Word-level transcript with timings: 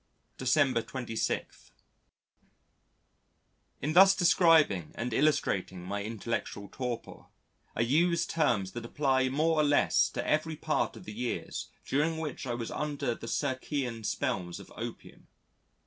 December 0.39 0.81
26. 0.81 1.69
"In 3.83 3.93
thus 3.93 4.15
describing 4.15 4.93
and 4.95 5.13
illustrating 5.13 5.83
my 5.83 6.03
intellectual 6.03 6.67
torpor, 6.69 7.27
I 7.75 7.81
use 7.81 8.25
terms 8.25 8.71
that 8.71 8.83
apply 8.83 9.29
more 9.29 9.59
or 9.59 9.63
less 9.63 10.09
to 10.13 10.27
every 10.27 10.55
part 10.55 10.95
of 10.97 11.03
the 11.05 11.13
years 11.13 11.69
during 11.85 12.17
which 12.17 12.47
I 12.47 12.55
was 12.55 12.71
under 12.71 13.13
the 13.13 13.27
Circean 13.27 14.03
spells 14.03 14.59
of 14.59 14.71
opium. 14.75 15.27